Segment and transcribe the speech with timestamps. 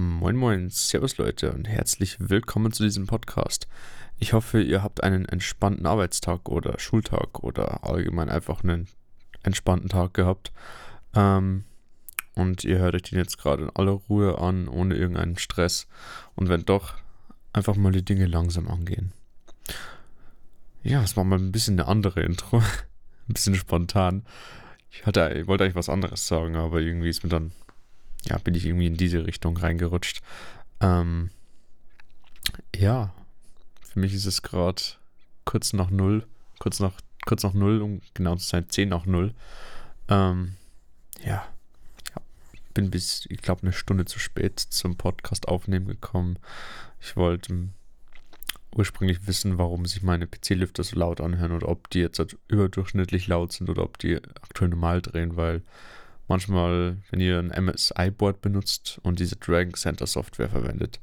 [0.00, 3.66] Moin Moin, Servus Leute und herzlich willkommen zu diesem Podcast.
[4.16, 8.86] Ich hoffe, ihr habt einen entspannten Arbeitstag oder Schultag oder allgemein einfach einen
[9.42, 10.52] entspannten Tag gehabt.
[11.16, 11.64] Ähm,
[12.36, 15.88] und ihr hört euch den jetzt gerade in aller Ruhe an, ohne irgendeinen Stress.
[16.36, 16.94] Und wenn doch,
[17.52, 19.12] einfach mal die Dinge langsam angehen.
[20.84, 22.58] Ja, es war mal ein bisschen eine andere Intro.
[23.28, 24.24] ein bisschen spontan.
[24.92, 27.50] Ich, hatte, ich wollte eigentlich was anderes sagen, aber irgendwie ist mir dann,
[28.24, 30.20] ja, bin ich irgendwie in diese Richtung reingerutscht.
[30.80, 31.30] Ähm,
[32.74, 33.12] ja,
[33.80, 34.82] für mich ist es gerade
[35.44, 36.26] kurz nach null,
[36.58, 36.92] kurz nach,
[37.26, 39.34] kurz nach null, um genau zu sein, 10 nach null.
[40.08, 40.54] Ähm,
[41.24, 41.46] ja,
[42.78, 46.38] bin bis, ich glaube, eine Stunde zu spät zum Podcast aufnehmen gekommen.
[47.00, 47.70] Ich wollte
[48.72, 53.26] ursprünglich wissen, warum sich meine PC-Lüfter so laut anhören oder ob die jetzt halt überdurchschnittlich
[53.26, 55.62] laut sind oder ob die aktuell normal drehen, weil
[56.28, 61.00] manchmal, wenn ihr ein MSI-Board benutzt und diese Dragon Center Software verwendet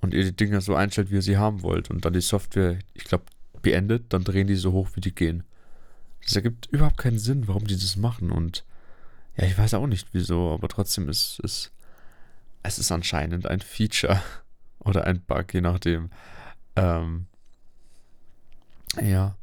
[0.00, 2.78] und ihr die Dinger so einstellt, wie ihr sie haben wollt und dann die Software,
[2.94, 3.24] ich glaube,
[3.62, 5.42] beendet, dann drehen die so hoch, wie die gehen.
[6.22, 8.64] Das ergibt überhaupt keinen Sinn, warum die das machen und
[9.36, 11.70] ja, ich weiß auch nicht wieso, aber trotzdem ist es,
[12.62, 14.20] es ist anscheinend ein Feature
[14.80, 16.10] oder ein Bug, je nachdem.
[16.76, 17.26] Ähm,
[19.00, 19.36] ja.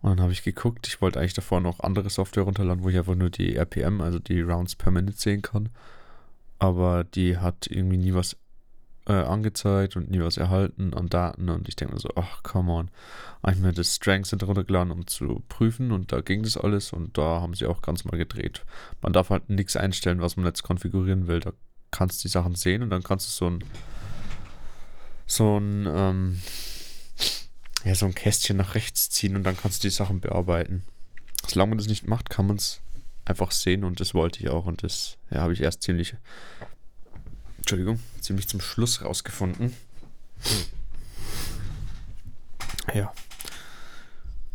[0.00, 2.96] Und dann habe ich geguckt, ich wollte eigentlich davor noch andere Software runterladen, wo ich
[2.96, 5.70] einfach nur die RPM, also die Rounds per Minute sehen kann.
[6.58, 8.36] Aber die hat irgendwie nie was
[9.06, 11.48] äh, angezeigt und nie was erhalten an Daten.
[11.48, 12.90] Und ich denke mir so, ach, come on.
[13.42, 15.90] Habe ich mir das Strength Center runtergeladen, um zu prüfen.
[15.90, 16.92] Und da ging das alles.
[16.92, 18.64] Und da haben sie auch ganz mal gedreht.
[19.02, 21.40] Man darf halt nichts einstellen, was man jetzt konfigurieren will.
[21.40, 21.52] Da
[21.90, 23.64] kannst du die Sachen sehen und dann kannst du so ein
[25.28, 26.40] so ein, ähm,
[27.84, 30.82] ja, so ein Kästchen nach rechts ziehen und dann kannst du die Sachen bearbeiten.
[31.46, 32.80] Solange man das nicht macht, kann man es
[33.24, 36.14] einfach sehen und das wollte ich auch und das ja, habe ich erst ziemlich,
[37.58, 39.74] Entschuldigung, ziemlich zum Schluss rausgefunden.
[42.94, 43.12] Ja.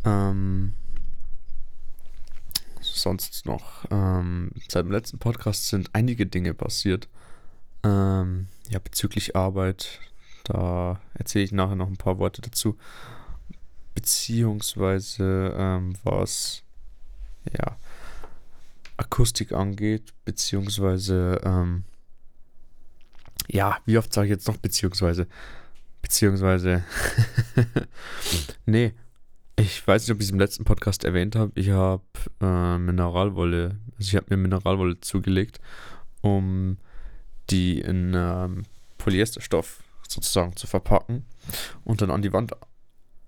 [0.05, 0.73] Ähm,
[2.81, 7.07] sonst noch, ähm, seit dem letzten Podcast sind einige Dinge passiert.
[7.83, 9.99] Ähm, ja, bezüglich Arbeit,
[10.43, 12.77] da erzähle ich nachher noch ein paar Worte dazu.
[13.93, 16.63] Beziehungsweise ähm, was
[17.57, 17.77] ja
[18.97, 21.83] Akustik angeht, beziehungsweise ähm,
[23.47, 25.27] ja, wie oft sage ich jetzt noch beziehungsweise
[26.01, 26.83] beziehungsweise
[28.65, 28.93] nee,
[29.55, 31.51] ich weiß nicht, ob ich es im letzten Podcast erwähnt habe.
[31.55, 32.03] Ich habe
[32.41, 35.59] äh, Mineralwolle, also ich habe mir Mineralwolle zugelegt,
[36.21, 36.77] um
[37.49, 38.63] die in ähm,
[38.97, 41.25] Polyesterstoff sozusagen zu verpacken
[41.83, 42.53] und dann an die Wand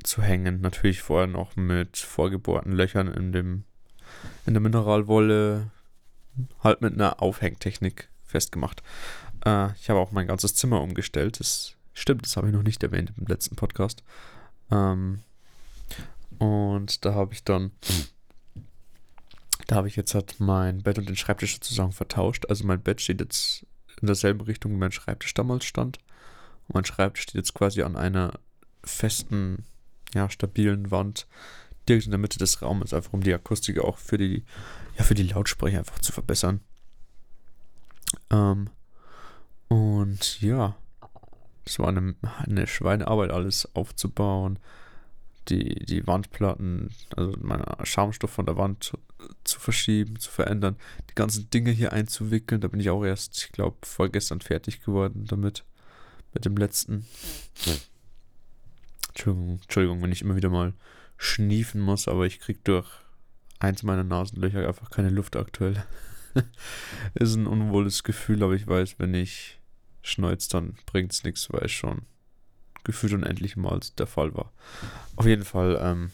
[0.04, 0.62] zu hängen.
[0.62, 3.64] Natürlich vorher noch mit vorgebohrten Löchern in dem
[4.46, 5.72] in der Mineralwolle,
[6.64, 8.84] halt mit einer Aufhängtechnik festgemacht.
[9.46, 11.40] Äh, ich habe auch mein ganzes Zimmer umgestellt.
[11.40, 14.04] Das stimmt, das habe ich noch nicht erwähnt im letzten Podcast.
[14.72, 15.20] Ähm,
[16.38, 17.72] und da habe ich dann,
[19.68, 22.46] da habe ich jetzt halt mein Bett und den Schreibtisch sozusagen vertauscht.
[22.50, 23.66] Also mein Bett steht jetzt
[24.02, 26.00] in derselben Richtung, wie mein Schreibtisch damals stand.
[26.68, 28.34] Und mein Schreibtisch steht jetzt quasi an einer
[28.84, 29.66] festen,
[30.14, 31.28] ja, stabilen Wand
[31.88, 34.44] direkt in der Mitte des Raumes, einfach um die Akustik auch für die,
[34.98, 36.62] ja, für die Lautsprecher einfach zu verbessern.
[38.32, 38.70] Ähm,
[39.68, 40.76] und ja,
[41.66, 44.60] es war eine, eine Schweinearbeit, alles aufzubauen,
[45.50, 48.94] die, die Wandplatten, also meinen Schaumstoff von der Wand
[49.44, 50.76] zu verschieben, zu verändern,
[51.10, 52.62] die ganzen Dinge hier einzuwickeln.
[52.62, 55.64] Da bin ich auch erst, ich glaube, vorgestern fertig geworden damit
[56.34, 57.06] mit dem letzten.
[59.16, 60.74] Entschuldigung, Entschuldigung, wenn ich immer wieder mal
[61.18, 62.88] schniefen muss, aber ich krieg durch
[63.60, 65.82] eins meiner Nasenlöcher einfach keine Luft aktuell.
[67.14, 69.62] ist ein unwohles Gefühl, aber ich weiß, wenn ich
[70.02, 72.02] schneuze, dann bringt es nichts, weil es schon
[72.84, 74.52] gefühlt unendlich mal der Fall war.
[75.16, 76.12] Auf jeden Fall ähm,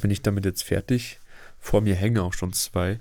[0.00, 1.18] bin ich damit jetzt fertig.
[1.58, 3.00] Vor mir hängen auch schon zwei.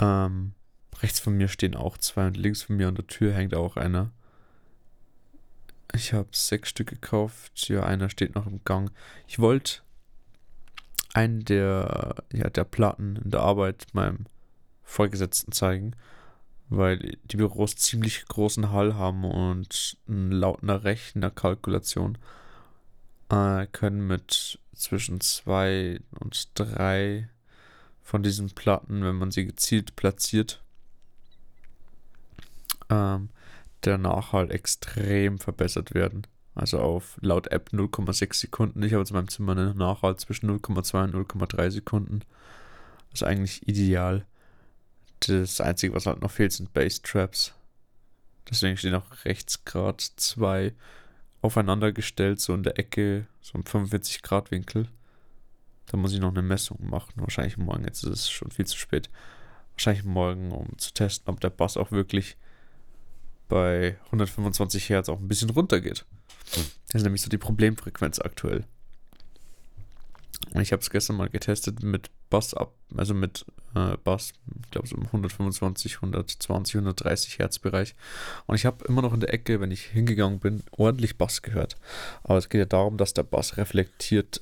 [0.00, 0.52] Ähm,
[1.00, 3.76] rechts von mir stehen auch zwei und links von mir an der Tür hängt auch
[3.76, 4.10] einer.
[5.94, 7.68] Ich habe sechs Stück gekauft.
[7.68, 8.90] Ja, einer steht noch im Gang.
[9.28, 9.80] Ich wollte
[11.12, 14.26] einen der, ja, der Platten in der Arbeit meinem
[14.82, 15.94] Vorgesetzten zeigen,
[16.68, 22.18] weil die Büros ziemlich großen Hall haben und laut einer Rechnerkalkulation
[23.30, 27.28] äh, können mit zwischen zwei und drei
[28.02, 30.62] von diesen Platten, wenn man sie gezielt platziert,
[32.90, 33.28] ähm,
[33.86, 36.26] der Nachhall extrem verbessert werden.
[36.54, 38.82] Also auf laut App 0,6 Sekunden.
[38.82, 42.20] Ich habe jetzt in meinem Zimmer einen Nachhall zwischen 0,2 und 0,3 Sekunden.
[43.10, 44.24] Das ist eigentlich ideal.
[45.20, 47.54] Das Einzige, was halt noch fehlt, sind Bass Traps.
[48.48, 49.62] Deswegen stehen auch rechts
[50.16, 50.74] zwei
[51.40, 54.88] aufeinander gestellt, so in der Ecke, so im 45 Grad Winkel.
[55.86, 57.12] Da muss ich noch eine Messung machen.
[57.16, 57.84] Wahrscheinlich morgen.
[57.84, 59.10] Jetzt ist es schon viel zu spät.
[59.72, 62.36] Wahrscheinlich morgen, um zu testen, ob der Bass auch wirklich
[63.48, 66.04] bei 125 Hertz auch ein bisschen runtergeht.
[66.54, 68.64] Das ist nämlich so die Problemfrequenz aktuell.
[70.60, 73.44] Ich habe es gestern mal getestet mit Bass ab, also mit
[73.74, 74.32] äh, Bass,
[74.62, 77.94] ich glaube so im 125, 120, 130 Hertz Bereich.
[78.46, 81.76] Und ich habe immer noch in der Ecke, wenn ich hingegangen bin, ordentlich Bass gehört.
[82.22, 84.40] Aber es geht ja darum, dass der Bass reflektiert,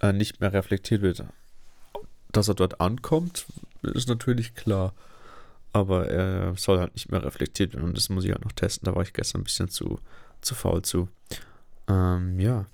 [0.00, 1.24] äh, nicht mehr reflektiert wird.
[2.30, 3.46] Dass er dort ankommt,
[3.82, 4.94] ist natürlich klar.
[5.72, 7.84] Aber er soll halt nicht mehr reflektiert werden.
[7.84, 8.86] Und das muss ich halt noch testen.
[8.86, 10.00] Da war ich gestern ein bisschen zu,
[10.40, 11.08] zu faul zu.
[11.88, 12.66] Ähm, ja.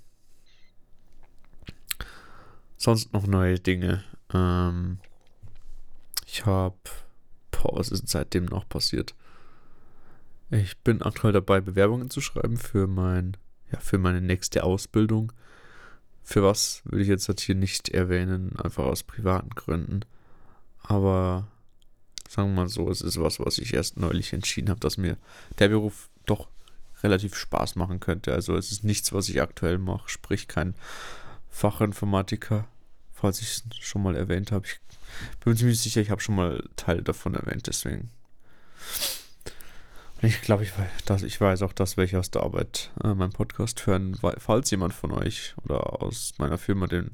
[2.77, 4.03] Sonst noch neue Dinge.
[4.33, 4.99] Ähm,
[6.25, 6.75] ich habe.
[7.51, 9.15] Boah, was ist seitdem noch passiert?
[10.51, 13.37] Ich bin aktuell dabei, Bewerbungen zu schreiben für mein,
[13.71, 15.31] ja, für meine nächste Ausbildung.
[16.23, 20.01] Für was will ich jetzt halt hier nicht erwähnen, einfach aus privaten Gründen.
[20.81, 21.47] Aber
[22.29, 25.17] sagen wir mal so, es ist was, was ich erst neulich entschieden habe, dass mir
[25.57, 26.47] der Beruf doch
[27.01, 28.33] relativ Spaß machen könnte.
[28.33, 30.75] Also es ist nichts, was ich aktuell mache, sprich kein
[31.49, 32.67] Fachinformatiker,
[33.13, 34.67] falls ich es schon mal erwähnt habe.
[34.67, 34.79] Ich
[35.39, 38.11] bin mir ziemlich sicher, ich habe schon mal Teil davon erwähnt, deswegen.
[40.21, 43.87] Ich glaube, ich, weiß, ich weiß auch, dass welche aus der Arbeit äh, meinen Podcast
[43.87, 47.11] hören, falls jemand von euch oder aus meiner Firma den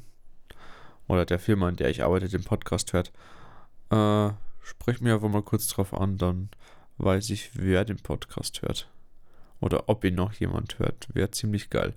[1.08, 3.14] oder der Firma, in der ich arbeite, den Podcast hört,
[3.92, 4.34] äh,
[4.66, 6.50] sprecht mir einfach mal kurz drauf an, dann
[6.98, 8.90] weiß ich, wer den Podcast hört.
[9.60, 11.08] Oder ob ihn noch jemand hört.
[11.14, 11.94] Wäre ziemlich geil.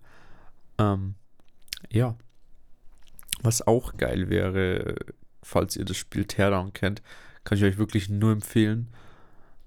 [0.78, 1.14] Ähm,
[1.90, 2.16] ja.
[3.42, 4.96] Was auch geil wäre,
[5.42, 7.02] falls ihr das Spiel Teardown kennt,
[7.44, 8.88] kann ich euch wirklich nur empfehlen.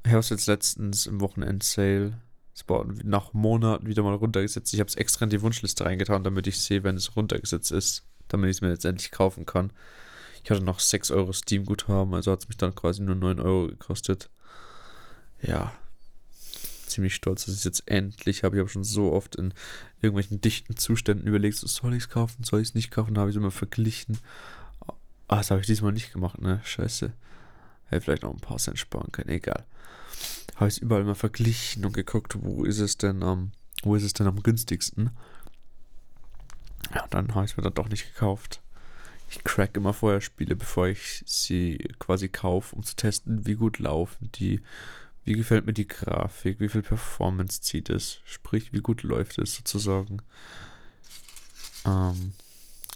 [0.06, 2.20] Ich habe es jetzt letztens im Wochenend-Sale
[3.04, 4.74] nach Monaten wieder mal runtergesetzt.
[4.74, 8.06] Ich habe es extra in die Wunschliste reingetan, damit ich sehe, wenn es runtergesetzt ist,
[8.28, 9.74] damit ich es mir letztendlich kaufen kann.
[10.44, 13.68] Ich hatte noch 6 Euro Steam-Guthaben, also hat es mich dann quasi nur 9 Euro
[13.68, 14.30] gekostet.
[15.42, 15.72] Ja,
[16.92, 18.56] ziemlich stolz, dass ich es jetzt endlich habe.
[18.56, 19.54] Ich habe schon so oft in
[20.02, 23.22] irgendwelchen dichten Zuständen überlegt, so, soll ich es kaufen, soll ich es nicht kaufen, da
[23.22, 24.20] habe ich es immer verglichen.
[25.28, 26.62] Ah, das habe ich diesmal nicht gemacht, ne?
[26.64, 27.14] Scheiße.
[27.86, 29.66] Hätte vielleicht noch ein paar Cent sparen können, egal.
[30.56, 33.52] Habe ich es überall mal verglichen und geguckt, wo ist es denn am,
[33.84, 35.12] wo ist es denn am günstigsten.
[36.94, 38.62] Ja, dann habe ich es mir dann doch nicht gekauft.
[39.32, 43.80] Ich crack immer vorher Spiele, bevor ich sie quasi kaufe, um zu testen, wie gut
[43.80, 44.60] laufen die,
[45.24, 46.60] wie gefällt mir die Grafik?
[46.60, 48.20] Wie viel Performance zieht es?
[48.26, 50.22] Sprich, wie gut läuft es sozusagen?
[51.86, 52.34] Ähm,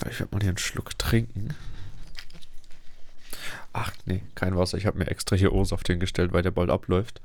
[0.09, 1.53] ich werde mal hier einen Schluck trinken.
[3.71, 4.77] Ach nee, kein Wasser.
[4.77, 7.21] Ich habe mir extra hier O-Saft hingestellt, weil der bald abläuft.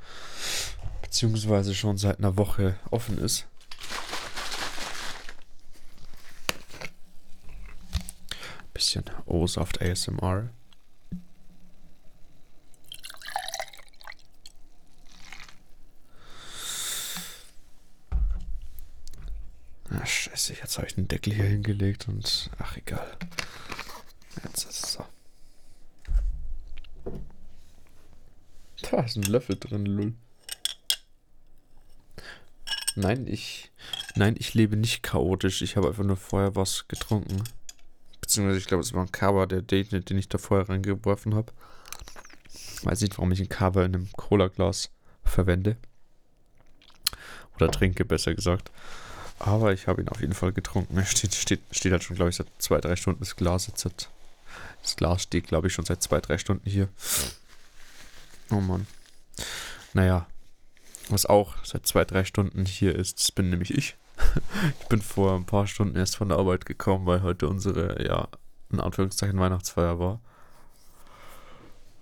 [1.03, 3.47] Beziehungsweise schon seit einer Woche offen ist.
[8.81, 10.49] Bisschen O-Saft ASMR.
[19.91, 23.19] Ah, scheiße, jetzt habe ich den Deckel hier hingelegt und ach egal.
[24.45, 25.05] Jetzt ist es so.
[28.91, 30.15] Da ist ein Löffel drin, Lull.
[32.95, 33.71] Nein, ich.
[34.15, 35.61] Nein, ich lebe nicht chaotisch.
[35.61, 37.45] Ich habe einfach nur vorher was getrunken.
[38.31, 41.53] Beziehungsweise, ich glaube, es war ein Kaba, der Date, den ich da vorher reingeworfen habe.
[42.85, 44.91] Weiß nicht, warum ich ein Kaba in einem Cola-Glas
[45.25, 45.77] verwende.
[47.57, 48.71] Oder trinke, besser gesagt.
[49.41, 50.97] Aber ich habe ihn auf jeden Fall getrunken.
[50.97, 53.19] Er steht, steht, steht halt schon, glaube ich, seit zwei, drei Stunden.
[53.19, 54.09] Das Glas jetzt hat,
[54.83, 56.89] Das Glas steht, glaube ich, schon seit zwei, drei Stunden hier.
[58.53, 58.87] Oh Mann.
[59.93, 60.29] Naja.
[61.09, 63.97] Was auch seit zwei, drei Stunden hier ist, das bin nämlich ich.
[64.81, 68.29] Ich bin vor ein paar Stunden erst von der Arbeit gekommen, weil heute unsere, ja,
[68.71, 70.21] in Anführungszeichen Weihnachtsfeier war.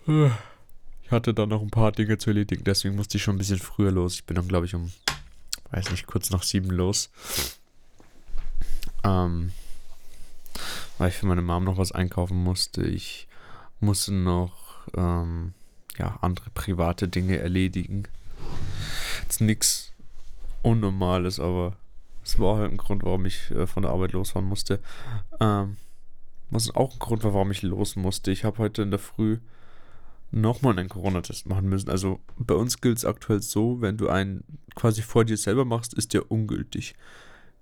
[0.07, 3.59] Ich hatte da noch ein paar Dinge zu erledigen, deswegen musste ich schon ein bisschen
[3.59, 4.15] früher los.
[4.15, 4.91] Ich bin dann, glaube ich, um
[5.71, 7.11] weiß nicht, kurz nach sieben los.
[9.05, 9.53] Ähm,
[10.99, 12.83] weil ich für meine Mom noch was einkaufen musste.
[12.83, 13.29] Ich
[13.81, 14.53] musste noch
[14.97, 15.55] ähm,
[15.99, 18.05] ja, andere private Dinge erledigen.
[19.23, 19.93] Jetzt nichts
[20.63, 21.77] Unnormales, aber
[22.29, 24.81] es war halt ein Grund, warum ich äh, von der Arbeit losfahren musste.
[25.41, 25.79] Ähm,
[26.51, 28.31] was auch ein Grund war, warum ich los musste.
[28.31, 29.39] Ich habe heute in der Früh
[30.31, 31.89] nochmal einen Corona-Test machen müssen.
[31.89, 34.45] Also bei uns gilt es aktuell so, wenn du einen
[34.75, 36.95] quasi vor dir selber machst, ist der ungültig.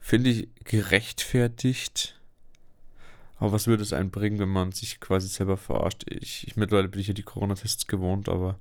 [0.01, 2.21] Finde ich gerechtfertigt.
[3.39, 6.05] Aber was würde es einen bringen, wenn man sich quasi selber verarscht?
[6.11, 8.59] Ich, ich mittlerweile bin ich ja die Corona-Tests gewohnt, aber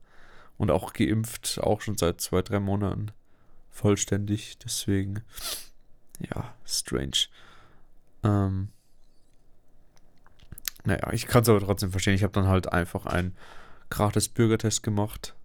[0.57, 3.11] und auch geimpft, auch schon seit zwei, drei Monaten.
[3.71, 4.57] vollständig.
[4.63, 5.21] Deswegen,
[6.19, 7.27] ja, strange.
[8.23, 8.69] Ähm,
[10.83, 12.13] naja, ich kann es aber trotzdem verstehen.
[12.13, 13.35] Ich habe dann halt einfach einen
[13.89, 15.35] gratis Bürgertest gemacht.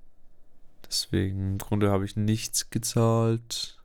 [0.86, 3.78] Deswegen im Grunde habe ich nichts gezahlt.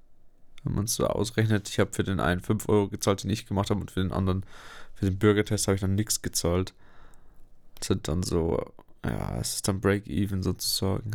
[0.63, 3.45] Wenn man es so ausrechnet, ich habe für den einen 5 Euro gezahlt, den ich
[3.45, 4.43] gemacht habe, und für den anderen,
[4.95, 6.73] für den Bürgertest habe ich dann nichts gezahlt.
[7.79, 8.73] Das sind dann so,
[9.05, 11.11] ja, es ist dann Break-Even sozusagen.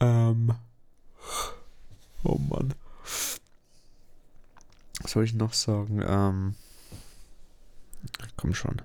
[0.00, 0.54] Ähm.
[2.24, 2.74] Oh Mann.
[5.10, 6.04] Was soll ich noch sagen?
[6.06, 6.54] Ähm.
[8.36, 8.80] Komm schon.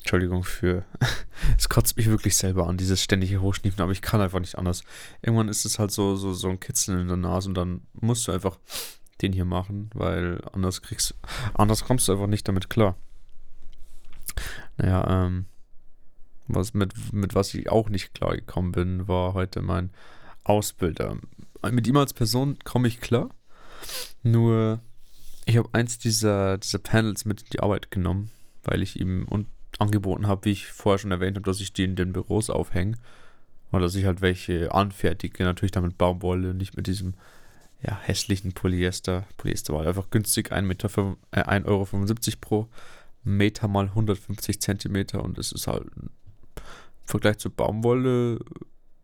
[0.00, 0.84] Entschuldigung für.
[1.56, 4.84] Es kotzt mich wirklich selber an, dieses ständige Hochschniefen, aber ich kann einfach nicht anders.
[5.22, 8.28] Irgendwann ist es halt so, so, so ein Kitzeln in der Nase und dann musst
[8.28, 8.58] du einfach
[9.22, 11.14] den hier machen, weil anders kriegst
[11.54, 12.96] anders kommst du einfach nicht damit klar.
[14.76, 15.46] Naja, ähm,
[16.48, 19.90] was mit, mit was ich auch nicht klar gekommen bin, war heute mein
[20.44, 21.16] Ausbilder.
[21.70, 23.30] Mit ihm als Person komme ich klar.
[24.22, 24.80] Nur
[25.44, 28.30] ich habe eins dieser, dieser Panels mit in die Arbeit genommen,
[28.64, 29.46] weil ich ihm und
[29.78, 32.96] angeboten habe, wie ich vorher schon erwähnt habe, dass ich die in den Büros aufhänge.
[33.72, 37.14] Oder dass ich halt welche anfertige, natürlich damit Baumwolle, nicht mit diesem
[37.82, 39.24] ja, hässlichen Polyester.
[39.36, 41.86] Polyester war einfach günstig, 1,75 Meter, äh, 1,75 Euro
[42.40, 42.68] pro
[43.24, 46.10] Meter mal 150 Zentimeter und es ist halt im
[47.04, 48.38] Vergleich zu Baumwolle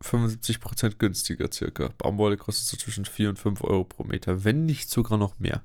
[0.02, 1.90] 75% günstiger circa.
[1.98, 5.62] Baumwolle kostet so zwischen 4 und 5 Euro pro Meter, wenn nicht sogar noch mehr.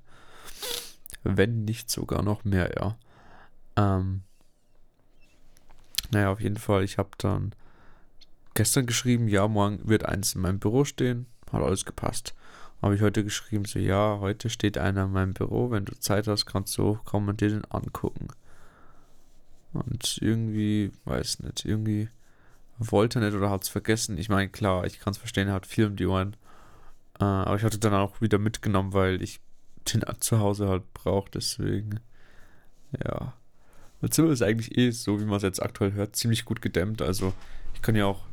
[1.24, 2.98] Wenn nicht sogar noch mehr, ja.
[3.76, 4.22] Ähm,
[6.12, 7.54] naja, auf jeden Fall, ich habe dann
[8.54, 11.28] gestern geschrieben, ja, morgen wird eins in meinem Büro stehen.
[11.52, 12.34] Hat alles gepasst.
[12.82, 15.72] Habe ich heute geschrieben, so, ja, heute steht einer in meinem Büro.
[15.72, 18.28] Wenn du Zeit hast, kannst du hochkommen und dir den angucken.
[19.74, 22.10] Und irgendwie, weiß nicht, irgendwie
[22.80, 24.18] wollte nicht oder hat es vergessen.
[24.18, 26.36] Ich meine, klar, ich kann es verstehen, er hat viel um die Ohren.
[27.20, 29.40] Äh, aber ich hatte dann auch wieder mitgenommen, weil ich
[29.94, 32.00] den zu Hause halt brauche, deswegen.
[33.04, 33.34] Ja.
[34.02, 37.02] Mein Zimmer ist eigentlich eh so, wie man es jetzt aktuell hört, ziemlich gut gedämmt.
[37.02, 37.34] Also
[37.74, 38.26] ich kann ja auch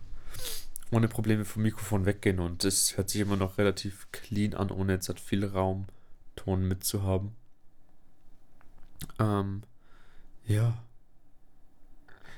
[0.91, 4.93] ohne Probleme vom Mikrofon weggehen und es hört sich immer noch relativ clean an, ohne
[4.93, 7.35] jetzt halt viel Raumton mitzuhaben.
[9.19, 9.63] Ähm,
[10.47, 10.84] ja.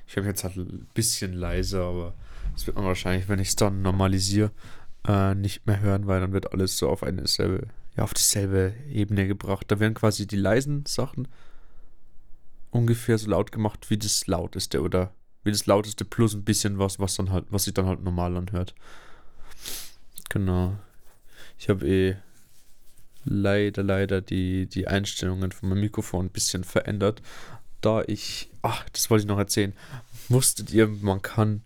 [0.07, 2.15] Ich habe jetzt halt ein bisschen leiser, aber
[2.55, 4.51] das wird man wahrscheinlich, wenn ich es dann normalisiere,
[5.07, 8.75] äh, nicht mehr hören, weil dann wird alles so auf eine selbe, ja, auf dieselbe
[8.91, 9.67] Ebene gebracht.
[9.69, 11.29] Da werden quasi die leisen Sachen
[12.71, 15.13] ungefähr so laut gemacht wie das lauteste oder
[15.45, 18.37] wie das lauteste plus ein bisschen was, was dann halt, was sich dann halt normal
[18.37, 18.75] anhört.
[20.29, 20.77] Genau.
[21.59, 22.17] Ich habe eh
[23.25, 27.23] leider, leider die, die Einstellungen von meinem Mikrofon ein bisschen verändert.
[27.87, 29.73] Da ich, ach, das wollte ich noch erzählen.
[30.28, 31.62] Wusstet ihr, man kann,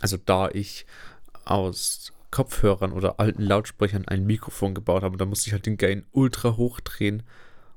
[0.00, 0.86] also da ich
[1.44, 6.06] aus Kopfhörern oder alten Lautsprechern ein Mikrofon gebaut habe, da musste ich halt den Gain
[6.12, 7.24] ultra hoch drehen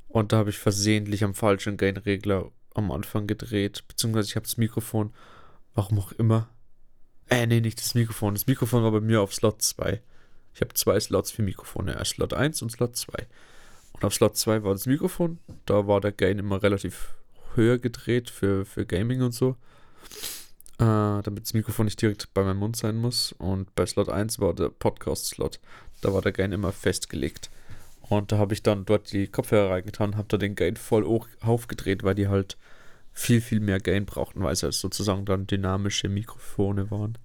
[0.07, 3.83] und da habe ich versehentlich am falschen Gain-Regler am Anfang gedreht.
[3.87, 5.11] Beziehungsweise ich habe das Mikrofon,
[5.73, 6.47] warum auch immer.
[7.31, 8.35] Äh, nee, nicht das Mikrofon.
[8.35, 10.03] Das Mikrofon war bei mir auf Slot 2.
[10.53, 11.99] Ich habe zwei Slots für Mikrofone.
[12.05, 13.25] Slot 1 und Slot 2.
[13.93, 15.39] Und auf Slot 2 war das Mikrofon.
[15.65, 17.15] Da war der Gain immer relativ
[17.55, 19.55] höher gedreht für, für Gaming und so.
[20.77, 23.31] Äh, damit das Mikrofon nicht direkt bei meinem Mund sein muss.
[23.33, 25.59] Und bei Slot 1 war der Podcast-Slot.
[26.01, 27.49] Da war der Gain immer festgelegt.
[28.01, 31.27] Und da habe ich dann dort die Kopfhörer reingetan, habe da den Gain voll hoch,
[31.41, 32.57] aufgedreht, weil die halt
[33.13, 37.17] viel, viel mehr Gain brauchten, weil es halt sozusagen dann dynamische Mikrofone waren.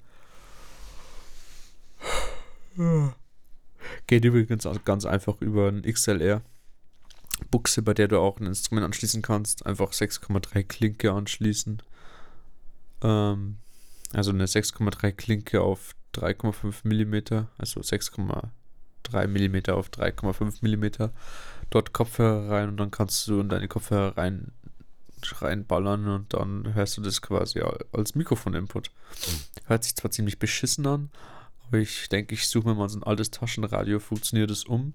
[4.07, 6.43] Geht übrigens ganz einfach über ein XLR.
[7.49, 9.67] Buchse, bei der du auch ein Instrument anschließen kannst.
[9.67, 11.83] Einfach 6,3 Klinke anschließen.
[13.03, 13.57] Ähm,
[14.13, 18.49] also eine 6,3 Klinke auf 3,5 mm, also 6,3
[19.05, 21.11] 3 mm auf 3,5 mm
[21.71, 24.53] dort Kopfhörer rein und dann kannst du in deine Kopfhörer rein
[25.23, 28.91] reinballern und dann hörst du das quasi als Mikrofon-Input.
[29.67, 31.11] Hört sich zwar ziemlich beschissen an,
[31.67, 34.95] aber ich denke, ich suche mir mal so ein altes Taschenradio, funktioniert es um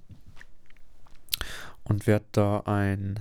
[1.86, 3.20] und werde da ein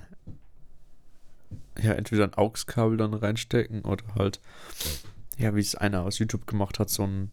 [1.80, 4.40] ja, entweder ein AUX-Kabel dann reinstecken oder halt,
[5.38, 7.30] ja, wie es einer aus YouTube gemacht hat, so ein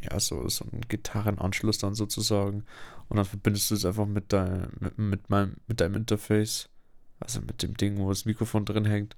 [0.00, 2.64] ja, so, so ein Gitarrenanschluss dann sozusagen.
[3.08, 6.68] Und dann verbindest du es einfach mit, dein, mit, mit, meinem, mit deinem Interface,
[7.20, 9.14] also mit dem Ding, wo das Mikrofon drin hängt,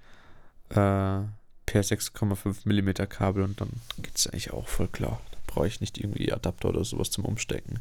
[0.70, 1.24] äh,
[1.66, 3.70] per 6,5 mm Kabel und dann
[4.02, 5.20] geht es eigentlich auch voll klar.
[5.32, 7.80] Da brauche ich nicht irgendwie Adapter oder sowas zum Umstecken.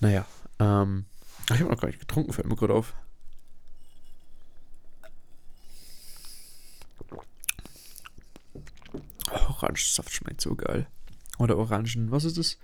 [0.00, 0.26] Naja,
[0.58, 1.06] ähm,
[1.50, 2.94] ich habe noch gar nicht getrunken, fällt mir gerade auf.
[9.62, 10.86] Orangensaft schmeckt so geil.
[11.38, 12.58] Oder Orangen, was ist das?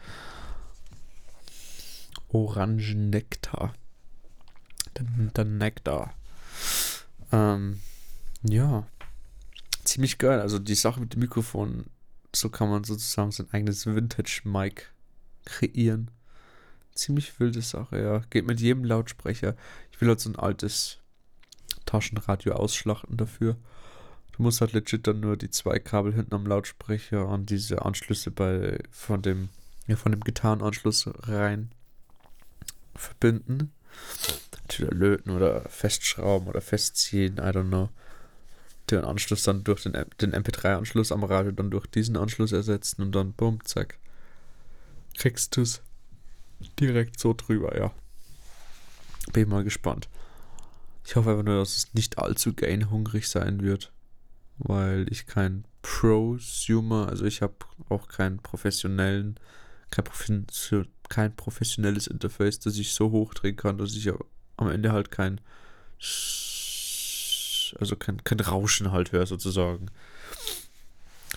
[2.28, 3.74] Orangennektar.
[4.96, 6.14] Der, der Nektar.
[7.32, 7.80] Ähm,
[8.42, 8.86] ja.
[9.84, 10.40] Ziemlich geil.
[10.40, 11.86] Also die Sache mit dem Mikrofon,
[12.34, 14.82] so kann man sozusagen sein eigenes Vintage-Mic
[15.44, 16.10] kreieren.
[16.98, 18.18] Ziemlich wilde Sache, ja.
[18.30, 19.54] Geht mit jedem Lautsprecher.
[19.92, 20.98] Ich will halt so ein altes
[21.86, 23.56] Taschenradio ausschlachten dafür.
[24.32, 28.32] Du musst halt legit dann nur die zwei Kabel hinten am Lautsprecher an diese Anschlüsse
[28.32, 29.48] bei von dem
[29.86, 31.70] ja, von dem Gitarrenanschluss rein
[32.96, 33.72] verbinden.
[34.62, 37.90] Entweder löten oder festschrauben oder festziehen, I don't know.
[38.90, 43.12] Den Anschluss dann durch den, den MP3-Anschluss am Radio dann durch diesen Anschluss ersetzen und
[43.12, 43.98] dann bumm, zack.
[45.16, 45.80] Kriegst du es
[46.78, 47.92] direkt so drüber, ja.
[49.32, 50.08] Bin mal gespannt.
[51.04, 53.92] Ich hoffe einfach nur, dass es nicht allzu gain-hungrig sein wird,
[54.58, 57.54] weil ich kein Prosumer, also ich habe
[57.88, 59.38] auch keinen professionellen,
[59.90, 60.04] kein,
[61.08, 64.10] kein professionelles Interface, das ich so hochdrehen kann, dass ich
[64.56, 65.40] am Ende halt kein
[67.78, 69.90] also kein, kein Rauschen halt höre sozusagen.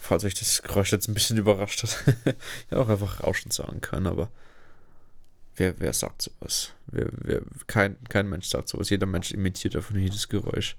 [0.02, 2.16] Falls euch das Geräusch jetzt ein bisschen überrascht hat.
[2.72, 4.30] ja, auch einfach Rauschen sagen kann, aber
[5.56, 6.74] wer, wer sagt sowas?
[6.88, 8.90] Wer, wer, kein, kein Mensch sagt sowas.
[8.90, 10.78] Jeder Mensch imitiert davon jedes Geräusch.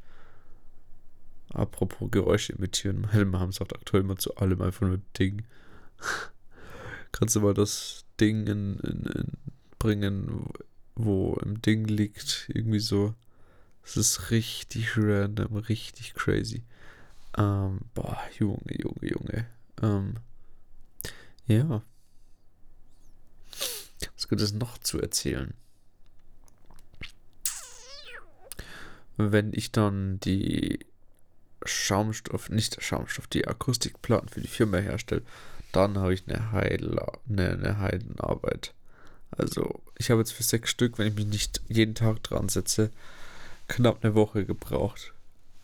[1.53, 3.09] Apropos Geräusche imitieren.
[3.13, 5.45] Helmham sagt aktuell mal zu allem einfach nur Ding.
[7.13, 9.33] Kannst du mal das Ding in, in, in
[9.79, 10.47] bringen,
[10.95, 12.49] wo im Ding liegt?
[12.49, 13.15] Irgendwie so.
[13.85, 16.63] Es ist richtig random, richtig crazy.
[17.37, 19.47] Ähm, boah, Junge, Junge, Junge.
[19.83, 20.15] Ähm,
[21.47, 21.83] ja.
[24.23, 25.53] Was gibt es noch zu erzählen?
[29.17, 30.79] Wenn ich dann die
[31.65, 35.23] Schaumstoff, nicht Schaumstoff, die Akustikplatten für die Firma herstelle,
[35.73, 38.75] dann habe ich eine, Heila, eine, eine Heidenarbeit.
[39.33, 42.93] Also, ich habe jetzt für sechs Stück, wenn ich mich nicht jeden Tag dran setze,
[43.67, 45.15] knapp eine Woche gebraucht.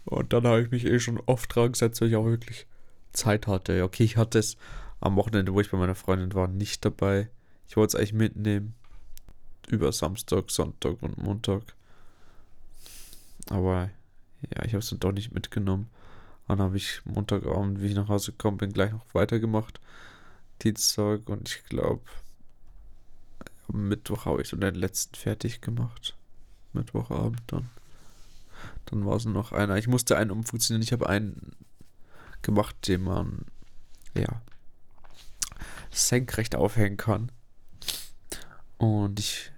[0.05, 2.67] Und dann habe ich mich eh schon oft dran gesetzt, weil ich auch wirklich
[3.13, 3.85] Zeit hatte.
[3.85, 4.57] Okay, ich hatte es
[4.99, 7.29] am Wochenende, wo ich bei meiner Freundin war, nicht dabei.
[7.69, 8.75] Ich wollte es eigentlich mitnehmen.
[9.69, 11.63] Über Samstag, Sonntag und Montag.
[13.51, 13.91] Aber
[14.43, 15.91] ja, ich habe es dann doch nicht mitgenommen.
[16.47, 19.81] Dann habe ich Montagabend, wie ich nach Hause gekommen bin, gleich noch weitergemacht.
[20.63, 22.03] Dienstag und ich glaube,
[23.69, 26.17] Mittwoch habe ich so den letzten fertig gemacht.
[26.73, 27.69] Mittwochabend dann.
[28.87, 29.77] Dann war es noch einer.
[29.77, 30.83] Ich musste einen umfunktionieren.
[30.83, 31.53] Ich habe einen
[32.43, 33.45] gemacht, den man
[34.15, 34.41] ja
[35.91, 37.31] senkrecht aufhängen kann.
[38.79, 39.53] Und ich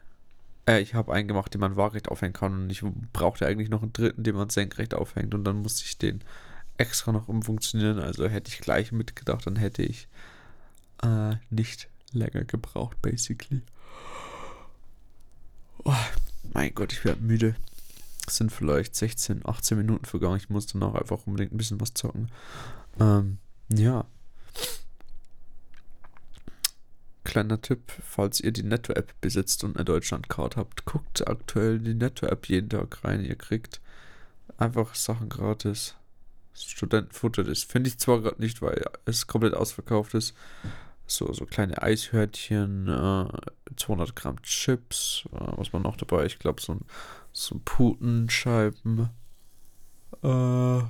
[0.70, 2.54] äh, ich habe einen gemacht, den man waagerecht aufhängen kann.
[2.54, 5.34] Und ich brauchte eigentlich noch einen dritten, den man senkrecht aufhängt.
[5.34, 6.22] Und dann musste ich den
[6.76, 7.98] extra noch umfunktionieren.
[7.98, 10.08] Also hätte ich gleich mitgedacht, dann hätte ich
[11.02, 13.62] äh, nicht länger gebraucht, basically.
[15.84, 15.94] Oh,
[16.52, 17.56] mein Gott, ich werde müde.
[18.26, 20.36] Es sind vielleicht 16, 18 Minuten vergangen.
[20.36, 22.30] Ich musste noch einfach unbedingt ein bisschen was zocken.
[22.98, 24.04] Ähm, ja.
[27.30, 32.48] Kleiner Tipp, falls ihr die Netto-App besitzt und eine Deutschland-Card habt, guckt aktuell die Netto-App
[32.48, 33.24] jeden Tag rein.
[33.24, 33.80] Ihr kriegt
[34.58, 35.94] einfach Sachen gratis.
[36.54, 40.34] Studentenfutter, das finde ich zwar gerade nicht, weil es komplett ausverkauft ist.
[41.06, 43.28] So, so kleine Eishörtchen, äh,
[43.76, 46.26] 200 Gramm Chips, äh, was man noch dabei?
[46.26, 46.80] Ich glaube, so ein,
[47.30, 49.08] so Putenscheiben.
[50.24, 50.80] Äh,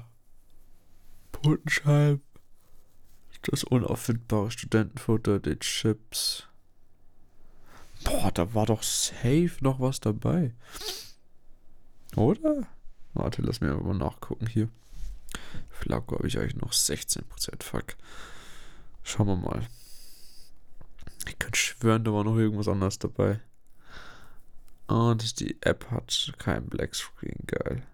[1.33, 2.30] Putenscheiben.
[3.43, 6.47] Das unauffindbare Studentenfutter, die Chips.
[8.05, 10.55] Boah, da war doch safe noch was dabei.
[12.17, 12.67] Oder?
[13.15, 14.69] Warte, lass mir mal nachgucken hier.
[15.71, 17.63] Flacco habe ich eigentlich noch 16%.
[17.63, 17.97] Fuck.
[19.03, 19.67] Schauen wir mal.
[21.27, 23.41] Ich könnte schwören, da war noch irgendwas anderes dabei.
[24.87, 27.37] Und die App hat kein Black Screen.
[27.47, 27.87] Geil.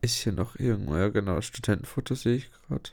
[0.00, 0.96] Ist hier noch irgendwo?
[0.96, 1.40] Ja, genau.
[1.40, 2.90] Studentenfutter sehe ich gerade.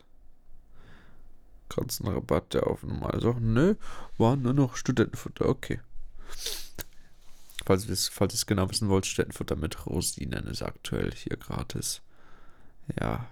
[1.69, 3.53] Ganzen Rabatt der auf normale Sachen.
[3.53, 3.75] Nö,
[4.17, 5.47] war nur noch Studentenfutter.
[5.47, 5.79] Okay.
[7.65, 12.01] Falls ihr es falls genau wissen wollt, Studentenfutter mit Rosinen ist aktuell hier gratis.
[12.99, 13.27] Ja.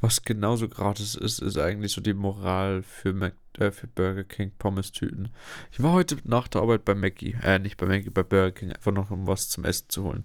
[0.00, 4.52] Was genauso gratis ist, ist eigentlich so die Moral für, Mac, äh, für Burger King
[4.58, 5.30] Pommes-Tüten.
[5.72, 8.72] Ich war heute nach der Arbeit bei Mackie, äh, nicht bei Mackie, bei Burger King,
[8.72, 10.24] einfach noch um was zum Essen zu holen.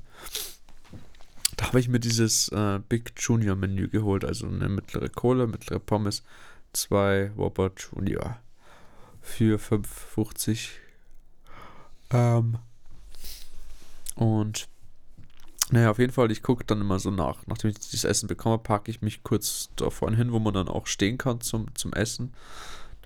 [1.57, 5.79] Da habe ich mir dieses äh, Big Junior Menü geholt, also eine mittlere Cola, mittlere
[5.79, 6.23] Pommes,
[6.73, 8.39] zwei Whopper Junior
[9.21, 10.69] für 5,50.
[12.11, 12.57] Ähm,
[14.15, 14.67] und
[15.71, 17.45] Naja, auf jeden Fall, ich gucke dann immer so nach.
[17.47, 20.67] Nachdem ich das Essen bekomme, parke ich mich kurz da vorne hin, wo man dann
[20.67, 22.33] auch stehen kann zum, zum Essen.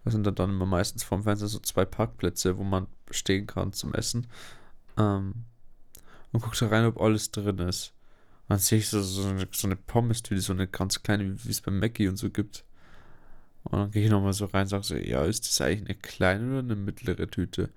[0.03, 3.73] Da sind dann, dann immer meistens vorm Fenster so zwei Parkplätze, wo man stehen kann
[3.73, 4.27] zum Essen.
[4.97, 5.45] Ähm,
[6.31, 7.93] und gucke da rein, ob alles drin ist.
[8.49, 11.61] Dann sehe ich so, so eine, so eine Pommes-Tüte, so eine ganz kleine, wie es
[11.61, 12.65] bei Mackie und so gibt.
[13.63, 15.95] Und dann gehe ich nochmal so rein und sage so, ja, ist das eigentlich eine
[15.95, 17.69] kleine oder eine mittlere Tüte?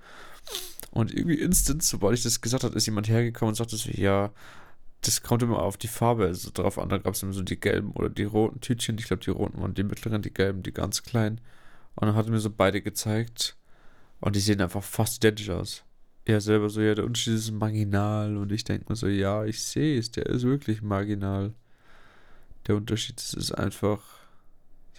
[0.90, 4.32] Und irgendwie instant, sobald ich das gesagt habe, ist jemand hergekommen und sagte so, ja,
[5.02, 6.88] das kommt immer auf die Farbe also drauf an.
[6.88, 8.96] Da gab es immer so die gelben oder die roten Tütchen.
[8.98, 11.40] Ich glaube, die roten waren die mittleren, die gelben, die ganz kleinen.
[11.96, 13.56] Und dann hat er mir so beide gezeigt.
[14.20, 15.85] Und die sehen einfach fast identisch aus.
[16.24, 18.37] Er selber so, ja, der Unterschied ist marginal.
[18.37, 21.52] Und ich denke mir so, ja, ich sehe es, der ist wirklich marginal.
[22.66, 24.00] Der Unterschied ist, ist einfach.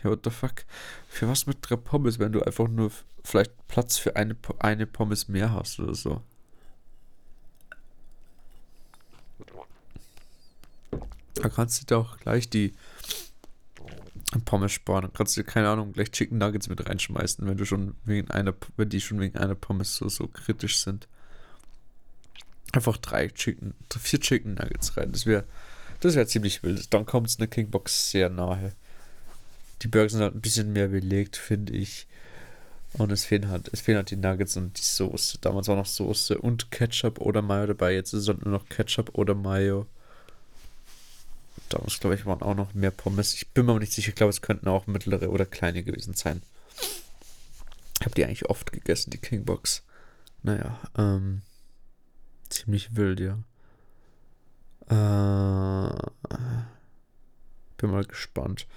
[0.03, 0.65] Ja, what the fuck?
[1.07, 2.91] Für was mit drei Pommes, wenn du einfach nur
[3.23, 6.21] vielleicht Platz für eine, eine Pommes mehr hast oder so?
[11.35, 12.73] Da kannst du doch gleich die
[14.41, 15.03] Pommes sparen.
[15.03, 18.53] Dann kannst du, keine Ahnung, gleich Chicken Nuggets mit reinschmeißen, wenn du schon wegen einer,
[18.77, 21.07] wenn die schon wegen einer Pommes so, so kritisch sind.
[22.71, 25.11] Einfach drei Chicken, vier Chicken Nuggets rein.
[25.11, 25.45] Das wäre,
[25.99, 26.93] das wäre ziemlich wild.
[26.93, 28.73] Dann kommt es eine Kingbox sehr nahe.
[29.81, 32.07] Die Burger sind halt ein bisschen mehr belegt, finde ich.
[32.93, 35.39] Und es fehlen halt, es fehlen halt die Nuggets und die Soße.
[35.41, 37.93] Damals war noch Soße und Ketchup oder Mayo dabei.
[37.93, 39.87] Jetzt ist es halt nur noch Ketchup oder Mayo.
[41.73, 43.33] Damals, glaube ich, waren auch noch mehr Pommes.
[43.33, 44.09] Ich bin mir nicht sicher.
[44.09, 46.43] Ich glaube, es könnten auch mittlere oder kleine gewesen sein.
[47.99, 49.83] Ich habe die eigentlich oft gegessen, die Kingbox.
[50.43, 51.41] Naja, ähm,
[52.49, 53.39] ziemlich wild, ja.
[54.87, 56.11] Äh,
[57.77, 58.67] bin mal gespannt,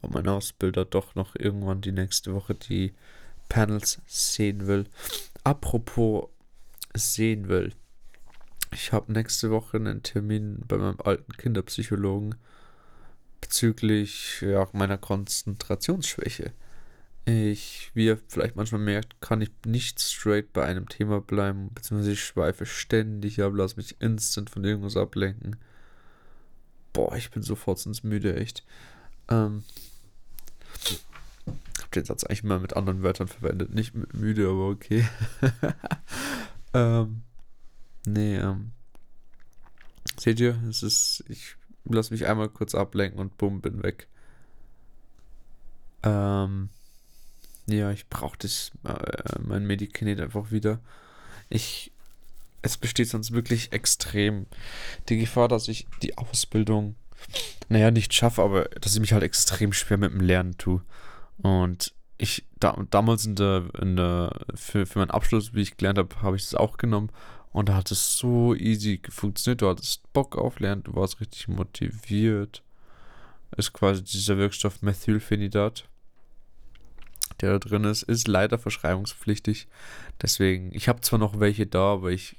[0.00, 2.94] ob mein Ausbilder doch noch irgendwann die nächste Woche die
[3.48, 4.86] Panels sehen will.
[5.42, 6.28] Apropos
[6.94, 7.74] sehen will.
[8.74, 12.34] Ich habe nächste Woche einen Termin bei meinem alten Kinderpsychologen
[13.40, 16.52] bezüglich ja, meiner Konzentrationsschwäche.
[17.24, 22.12] Ich, wie ihr vielleicht manchmal merkt, kann ich nicht straight bei einem Thema bleiben, beziehungsweise
[22.12, 25.56] ich schweife ständig ab, lasse mich instant von irgendwas ablenken.
[26.92, 28.64] Boah, ich bin sofort ins Müde, echt.
[29.28, 29.62] Ähm,
[31.80, 35.06] hab den Satz eigentlich mal mit anderen Wörtern verwendet, nicht mit müde, aber okay.
[36.74, 37.22] ähm,
[38.06, 38.72] Nee, ähm.
[40.16, 41.24] Seht ihr, es ist.
[41.28, 44.08] Ich lasse mich einmal kurz ablenken und bumm, bin weg.
[46.02, 46.68] Ähm.
[47.66, 50.80] Ja, ich brauche das, äh, mein Medikinet einfach wieder.
[51.48, 51.90] Ich.
[52.60, 54.46] Es besteht sonst wirklich extrem
[55.10, 56.94] die Gefahr, dass ich die Ausbildung,
[57.68, 60.80] naja, nicht schaffe, aber dass ich mich halt extrem schwer mit dem Lernen tue.
[61.38, 65.98] Und ich, da, damals in der, in der, für, für meinen Abschluss, wie ich gelernt
[65.98, 67.10] habe, habe ich das auch genommen
[67.54, 69.62] und da hat es so easy funktioniert.
[69.62, 72.64] Du hattest Bock auf Lernen, du warst richtig motiviert.
[73.56, 75.88] Ist quasi dieser Wirkstoff Methylphenidat,
[77.40, 79.68] der da drin ist, ist leider verschreibungspflichtig.
[80.20, 82.36] Deswegen, ich habe zwar noch welche da, aber ich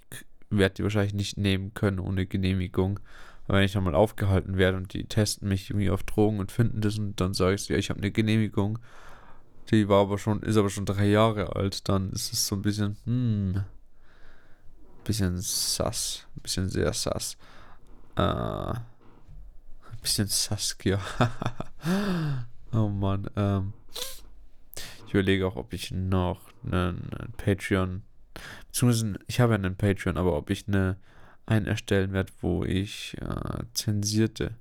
[0.49, 2.99] werde die wahrscheinlich nicht nehmen können ohne Genehmigung.
[3.47, 6.82] Weil wenn ich nochmal aufgehalten werde und die testen mich irgendwie auf Drogen und finden
[6.82, 8.80] das und dann sage ich, ja, ich habe eine Genehmigung,
[9.71, 12.63] die war aber schon, ist aber schon drei Jahre alt, dann ist es so ein
[12.63, 13.63] bisschen, hm,
[15.06, 16.28] bisschen sass.
[16.41, 17.38] Bisschen sehr sass.
[18.18, 18.74] Äh,
[20.02, 21.00] bisschen Saskia.
[22.74, 23.30] oh Mann.
[23.38, 23.74] Ähm,
[25.08, 28.04] ich überlege auch, ob ich noch einen, einen Patreon.
[28.68, 30.98] Beziehungsweise, ich habe ja einen Patreon, aber ob ich eine
[31.46, 34.56] einen erstellen werde, wo ich äh, zensierte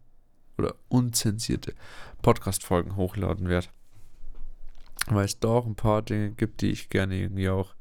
[0.58, 1.74] oder unzensierte
[2.22, 3.68] Podcast-Folgen hochladen werde.
[5.06, 7.74] Weil es da auch ein paar Dinge gibt, die ich gerne irgendwie auch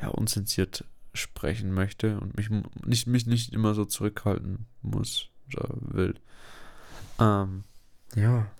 [0.00, 2.50] ja, unzensiert sprechen möchte und mich
[2.84, 6.14] nicht, mich nicht immer so zurückhalten muss oder will.
[7.18, 7.64] Ähm,
[8.14, 8.50] ja.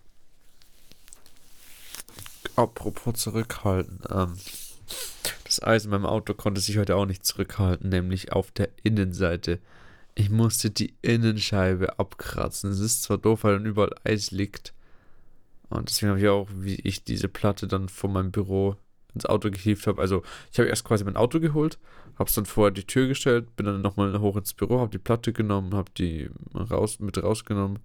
[2.57, 4.01] Apropos zurückhalten.
[4.11, 4.37] Ähm,
[5.45, 9.59] das Eis in meinem Auto konnte sich heute auch nicht zurückhalten, nämlich auf der Innenseite.
[10.15, 12.71] Ich musste die Innenscheibe abkratzen.
[12.71, 14.75] Es ist zwar doof, weil dann überall Eis liegt.
[15.69, 18.77] Und deswegen habe ich auch, wie ich diese Platte dann vor meinem Büro
[19.15, 20.01] ins Auto gehievt habe.
[20.01, 21.79] Also ich habe erst quasi mein Auto geholt,
[22.21, 24.99] habe es dann vorher die Tür gestellt, bin dann nochmal hoch ins Büro, habe die
[24.99, 27.79] Platte genommen, habe die raus, mit rausgenommen.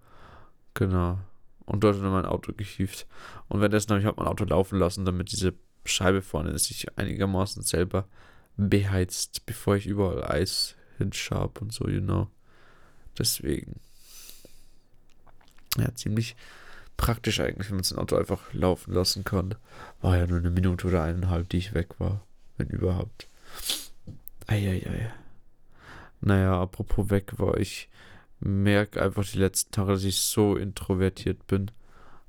[0.73, 1.19] Genau.
[1.65, 3.07] Und dort dann mein Auto gehievt.
[3.47, 5.53] Und währenddessen habe ich halt mein Auto laufen lassen, damit diese
[5.85, 8.09] Scheibe vorne sich einigermaßen selber
[8.57, 12.27] beheizt, bevor ich überall Eis hinschab und so, you know.
[13.17, 13.79] Deswegen.
[15.77, 16.35] Ja, ziemlich
[16.97, 19.55] praktisch eigentlich, wenn man sein Auto einfach laufen lassen kann.
[20.01, 22.21] War ja nur eine Minute oder eineinhalb, die ich weg war,
[22.57, 23.29] wenn überhaupt.
[24.47, 25.11] Eieiei.
[26.21, 27.89] Naja, apropos weg war ich
[28.39, 31.71] merke einfach die letzten Tage, dass ich so introvertiert bin.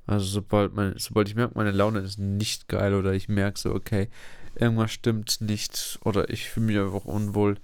[0.05, 3.73] Also sobald, mein, sobald ich merke, meine Laune ist nicht geil oder ich merke so,
[3.73, 4.09] okay,
[4.55, 7.57] irgendwas stimmt nicht oder ich fühle mich einfach unwohl,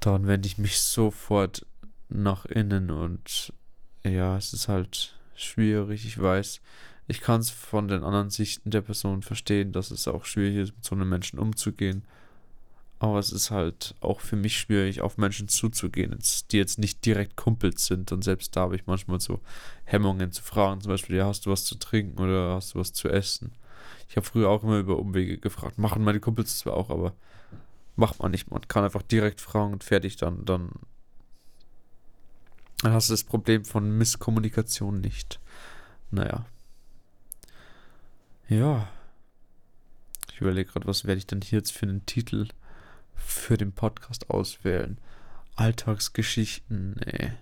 [0.00, 1.66] dann wende ich mich sofort
[2.08, 3.52] nach innen und
[4.04, 6.60] ja, es ist halt schwierig, ich weiß.
[7.08, 10.74] Ich kann es von den anderen Sichten der Person verstehen, dass es auch schwierig ist,
[10.74, 12.04] mit so einem Menschen umzugehen.
[12.98, 16.18] Aber es ist halt auch für mich schwierig, auf Menschen zuzugehen,
[16.50, 18.10] die jetzt nicht direkt Kumpels sind.
[18.10, 19.40] Und selbst da habe ich manchmal so
[19.84, 20.80] Hemmungen zu fragen.
[20.80, 23.52] Zum Beispiel, ja, hast du was zu trinken oder hast du was zu essen?
[24.08, 25.78] Ich habe früher auch immer über Umwege gefragt.
[25.78, 27.12] Machen meine Kumpels zwar auch, aber
[27.96, 28.50] macht man nicht.
[28.50, 30.44] Man kann einfach direkt fragen und fertig dann.
[30.46, 30.70] Dann,
[32.78, 35.38] dann hast du das Problem von Misskommunikation nicht.
[36.10, 36.46] Naja.
[38.48, 38.88] Ja.
[40.32, 42.48] Ich überlege gerade, was werde ich denn hier jetzt für einen Titel
[43.16, 44.98] für den Podcast auswählen?
[45.56, 47.32] Alltagsgeschichten, nee.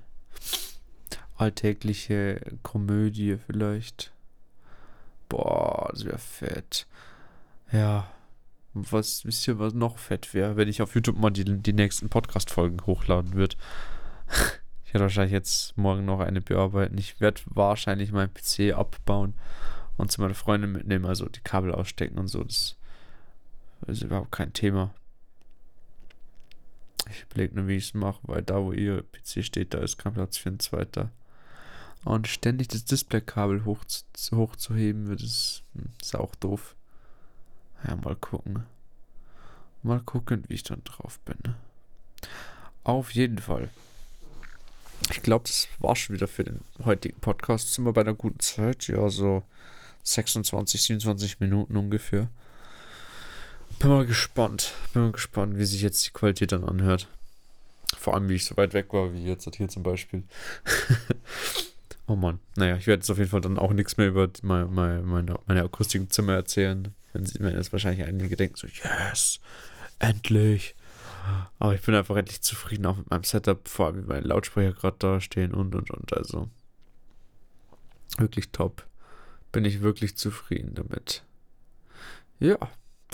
[1.36, 4.12] Alltägliche Komödie vielleicht.
[5.28, 6.86] Boah, das wäre fett.
[7.72, 8.08] Ja.
[8.72, 12.08] Was, wisst ihr, was noch fett wäre, wenn ich auf YouTube mal die, die nächsten
[12.08, 13.56] Podcast-Folgen hochladen würde?
[14.84, 16.98] ich werde wahrscheinlich jetzt morgen noch eine bearbeiten.
[16.98, 19.34] Ich werde wahrscheinlich meinen PC abbauen
[19.96, 22.42] und zu meiner Freundin mitnehmen, also die Kabel ausstecken und so.
[22.42, 22.76] Das
[23.86, 24.92] ist überhaupt kein Thema.
[27.10, 29.98] Ich überlege nur, wie ich es mache, weil da, wo ihr PC steht, da ist
[29.98, 31.10] kein Platz für ein zweiter.
[32.04, 33.84] Und ständig das Displaykabel hoch,
[34.32, 36.74] hochzuheben, wird es hm, ist auch doof.
[37.86, 38.64] Ja, mal gucken.
[39.82, 41.54] Mal gucken, wie ich dann drauf bin.
[42.84, 43.68] Auf jeden Fall.
[45.10, 47.72] Ich glaube, das war schon wieder für den heutigen Podcast.
[47.72, 48.88] Sind wir bei einer guten Zeit?
[48.88, 49.42] Ja, so
[50.04, 52.28] 26, 27 Minuten ungefähr.
[53.78, 54.74] Bin mal gespannt.
[54.92, 57.08] Bin mal gespannt, wie sich jetzt die Qualität dann anhört.
[57.98, 60.24] Vor allem, wie ich so weit weg war, wie jetzt hier zum Beispiel.
[62.06, 62.40] oh Mann.
[62.56, 65.62] Naja, ich werde jetzt auf jeden Fall dann auch nichts mehr über meine, meine, meine
[65.62, 66.94] Akustik im Zimmer erzählen.
[67.12, 69.40] Wenn sie mir jetzt wahrscheinlich einige denken, so, yes,
[69.98, 70.74] endlich.
[71.58, 74.72] Aber ich bin einfach endlich zufrieden auch mit meinem Setup, vor allem wie meine Lautsprecher
[74.72, 76.12] gerade da stehen und und und.
[76.16, 76.48] Also
[78.18, 78.86] wirklich top
[79.52, 81.22] bin ich wirklich zufrieden damit.
[82.40, 82.58] Ja,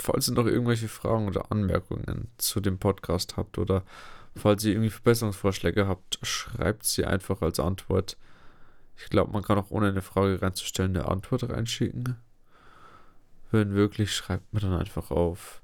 [0.01, 3.83] falls ihr noch irgendwelche Fragen oder Anmerkungen zu dem Podcast habt oder
[4.35, 8.17] falls ihr irgendwie Verbesserungsvorschläge habt, schreibt sie einfach als Antwort.
[8.97, 12.17] Ich glaube, man kann auch ohne eine Frage reinzustellen eine Antwort reinschicken.
[13.51, 15.61] Wenn wirklich, schreibt mir dann einfach auf,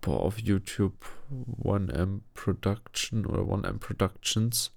[0.00, 0.94] boah, auf YouTube
[1.62, 4.72] 1M Production oder 1M Productions.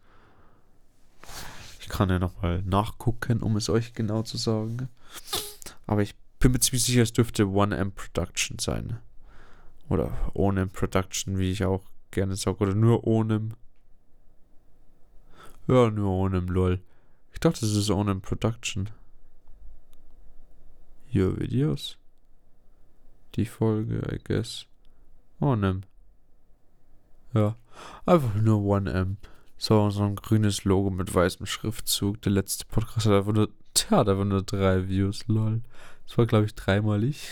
[1.80, 4.90] Ich kann ja nochmal nachgucken, um es euch genau zu sagen.
[5.86, 9.00] Aber ich bin mir ziemlich sicher, es dürfte 1M Production sein.
[9.88, 12.58] Oder ohne Production, wie ich auch gerne sage.
[12.60, 13.48] Oder nur ohne.
[15.68, 16.82] Ja, nur ohne, lol.
[17.32, 18.90] Ich dachte, es ist ohne Production.
[21.08, 21.98] Hier Videos.
[23.36, 24.66] Die Folge, I guess.
[25.40, 25.80] Ohne.
[27.34, 27.56] Ja.
[28.06, 29.16] Einfach nur 1M.
[29.58, 32.22] So, so ein grünes Logo mit weißem Schriftzug.
[32.24, 35.62] Der letzte Podcast hat einfach nur, tja, hat einfach nur drei Views, lol.
[36.08, 37.30] Das war, glaube ich, dreimalig.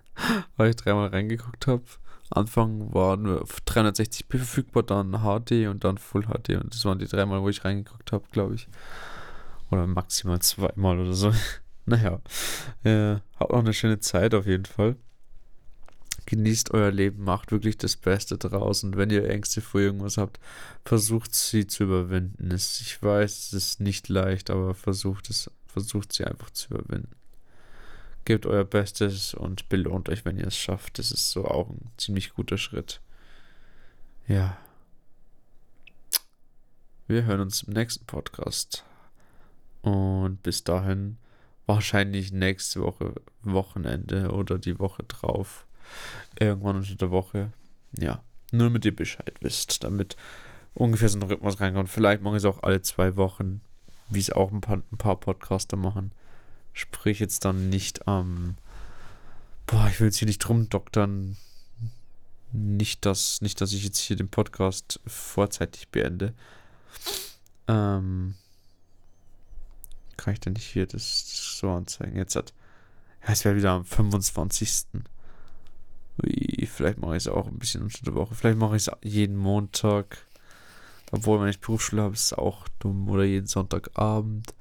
[0.56, 1.84] weil ich dreimal reingeguckt habe.
[2.30, 6.56] Anfang war nur 360p verfügbar, dann HD und dann Full HD.
[6.56, 8.68] Und das waren die dreimal, wo ich reingeguckt habe, glaube ich.
[9.70, 11.32] Oder maximal zweimal oder so.
[11.86, 12.20] naja,
[12.82, 14.96] äh, habt noch eine schöne Zeit auf jeden Fall
[16.26, 20.38] genießt euer Leben, macht wirklich das Beste draus und wenn ihr Ängste vor irgendwas habt,
[20.84, 22.52] versucht sie zu überwinden.
[22.52, 27.14] ich weiß, es ist nicht leicht, aber versucht es, versucht sie einfach zu überwinden.
[28.26, 30.98] Gebt euer Bestes und belohnt euch, wenn ihr es schafft.
[30.98, 33.00] Das ist so auch ein ziemlich guter Schritt.
[34.26, 34.58] Ja.
[37.06, 38.84] Wir hören uns im nächsten Podcast.
[39.82, 41.18] Und bis dahin
[41.66, 45.64] wahrscheinlich nächste Woche Wochenende oder die Woche drauf
[46.36, 47.52] irgendwann unter der Woche.
[47.96, 50.16] Ja, nur damit ihr Bescheid wisst, damit
[50.74, 51.90] ungefähr so ein Rhythmus reinkommt.
[51.90, 53.60] Vielleicht mache ich es auch alle zwei Wochen,
[54.08, 56.10] wie es auch ein paar, ein paar Podcaster machen.
[56.76, 58.26] Sprich jetzt dann nicht am.
[58.26, 58.54] Ähm,
[59.64, 61.38] boah, ich will jetzt hier nicht drum doktern.
[62.52, 66.34] Nicht, dass, nicht, dass ich jetzt hier den Podcast vorzeitig beende.
[67.66, 68.34] Ähm,
[70.18, 72.18] kann ich denn nicht hier das so anzeigen?
[72.18, 72.52] Jetzt hat.
[73.22, 74.84] Ja, es wäre wieder am 25.
[76.22, 78.34] Ui, vielleicht mache ich es auch ein bisschen unter der Woche.
[78.34, 80.26] Vielleicht mache ich es jeden Montag.
[81.10, 83.08] Obwohl, wenn ich Berufsschule habe, ist es auch dumm.
[83.08, 84.52] Oder jeden Sonntagabend.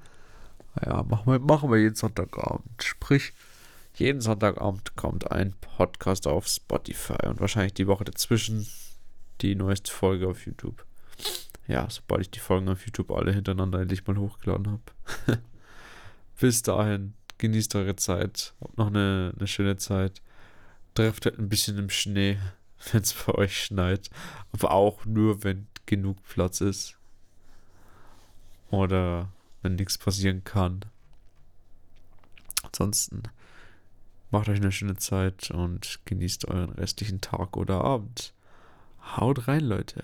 [0.76, 2.84] Naja, machen wir, machen wir jeden Sonntagabend.
[2.84, 3.34] Sprich,
[3.96, 7.28] jeden Sonntagabend kommt ein Podcast auf Spotify.
[7.28, 8.68] Und wahrscheinlich die Woche dazwischen
[9.42, 10.86] die neueste Folge auf YouTube.
[11.68, 14.84] ja, sobald ich die Folgen auf YouTube alle hintereinander endlich mal hochgeladen habe.
[16.40, 20.22] Bis dahin, genießt eure Zeit, habt noch eine, eine schöne Zeit.
[20.94, 22.38] Trefft halt ein bisschen im Schnee,
[22.92, 24.10] wenn es bei euch schneit.
[24.52, 26.98] Aber auch nur, wenn genug Platz ist.
[28.72, 29.30] Oder
[29.66, 30.82] wenn nichts passieren kann.
[32.62, 33.24] Ansonsten
[34.30, 38.34] macht euch eine schöne Zeit und genießt euren restlichen Tag oder Abend.
[39.18, 40.04] Haut rein, Leute.